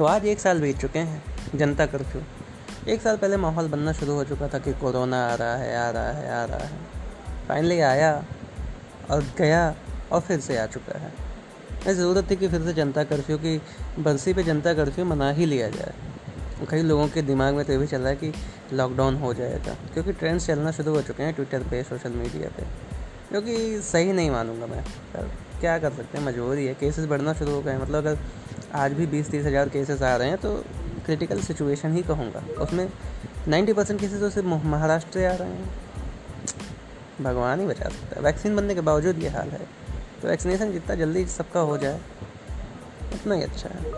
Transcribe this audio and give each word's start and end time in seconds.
तो 0.00 0.04
आज 0.04 0.26
एक 0.26 0.40
साल 0.40 0.60
बीत 0.60 0.78
चुके 0.78 0.98
हैं, 0.98 1.22
जनता 1.54 1.86
कर्फ्यू। 1.86 2.22
एक 2.88 3.02
साल 3.02 3.16
पहले 3.16 3.36
माहौल 3.36 3.68
बनना 3.68 3.92
शुरू 3.92 4.12
हो 4.12 4.24
चुका 4.24 4.48
था 4.48 4.58
कि 4.58 4.72
कोरोना 4.72 5.26
आ 5.26 5.34
रहा 5.34 5.56
है, 5.56 5.76
आ 5.78 5.90
रहा 5.90 6.12
है, 6.12 6.32
आ 6.32 6.44
रहा 6.44 6.58
है। 6.58 6.78
फाइनली 7.48 7.80
आया 7.80 8.24
और 9.10 9.24
गया 9.38 9.74
और 10.12 10.20
फिर 10.20 10.40
से 10.40 10.58
आ 10.58 10.66
चुका 10.66 10.98
है। 10.98 11.94
ज़रूरत 11.94 12.30
थी 12.30 12.36
कि 12.36 12.48
फिर 12.48 12.62
से 12.62 12.72
जनता 12.72 13.04
कर्फ्यू, 13.04 13.38
की 13.38 13.62
बरसी 13.98 14.34
पे 14.34 14.42
जनता 14.42 14.74
कर्फ्यू 14.74 15.04
मना 15.04 15.30
ही 15.30 15.46
लिया 15.46 15.68
जाए। 15.68 15.92
कई 16.70 16.82
लोगों 16.82 17.08
के 17.08 17.22
दिमाग 17.22 17.54
में 17.54 17.64
तो 17.64 17.72
ये 17.72 17.78
भी 17.78 17.86
चल 17.86 18.06
है 18.06 18.16
कि 18.16 18.32
लॉकडाउन 18.72 19.16
हो 19.16 19.34
जाएगा, 19.34 19.74
क्योंकि 19.92 20.12
ट्रेंड्स 20.12 20.46
चलना 20.46 20.70
शुरू 20.70 20.94
हो 20.94 21.02
चुके 21.02 21.22
हैं 21.22 21.34
ट्विटर 21.34 21.62
पे 21.62 21.82
सोशल 21.82 22.12
मीडिया 22.12 22.48
पे। 22.48 22.64
जो 23.32 23.40
कि 23.40 23.80
सही 23.82 24.12
नहीं 24.12 24.30
मानूँगा 24.30 24.66
मैं। 24.66 24.82
पर 24.84 25.30
क्या 25.60 25.78
कर 25.78 25.90
सकते 25.90 26.18
हैं, 26.18 26.24
मजबूरी 26.26 26.66
है। 26.66 26.74
केसेस 26.74 27.06
बढ़ना 27.06 27.32
शुरू 27.32 27.52
हो 27.52 27.62
गए 27.62 27.76
मतलब 27.78 28.06
अगर 28.06 28.18
आज 28.74 28.92
भी 28.92 29.06
बीस 29.06 29.30
तीस 29.30 29.44
हज़ार 29.46 29.68
केसेस 29.68 30.02
आ 30.02 30.14
रहे 30.16 30.28
हैं 30.28 30.38
तो 30.38 30.54
क्रिटिकल 31.06 31.40
सिचुएशन 31.40 31.92
ही 31.92 32.02
कहूँगा। 32.02 32.42
उसमें 32.62 32.88
नाइन्टी 33.48 33.72
परसेंट 33.72 34.00
केसेज़ 34.00 34.20
तो 34.20 34.30
सिर्फ़ 34.30 34.48
महाराष्ट्र 34.48 35.12
से 35.12 35.26
आ 35.26 35.32
रहे 35.32 35.48
हैं। 35.48 35.70
भगवान 37.22 37.60
ही 37.60 37.66
बचा 37.66 37.84
सकता 37.84 38.16
है। 38.16 38.22
वैक्सीन 38.22 38.56
बनने 38.56 38.74
के 38.74 38.80
बावजूद 38.80 39.18
ये 39.18 39.28
हाल 39.28 39.48
है। 39.48 39.66
तो 40.22 40.28
वैक्सीनेशन 40.28 40.72
जितना 40.72 40.94
जल्दी 40.94 41.24
सबका 41.26 41.60
हो 41.60 41.76
जाए, 41.78 42.00
उतना 43.14 43.34
ही 43.34 43.42
अच्छा 43.42 43.68
है। 43.68 43.92